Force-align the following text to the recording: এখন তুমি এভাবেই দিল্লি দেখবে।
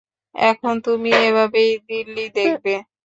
এখন 0.35 0.73
তুমি 0.85 1.09
এভাবেই 1.21 1.71
দিল্লি 1.87 2.25
দেখবে। 2.37 2.73